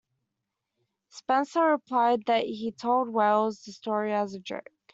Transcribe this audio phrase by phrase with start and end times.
[1.09, 4.71] Spencer replied that he told Wales the story as a joke.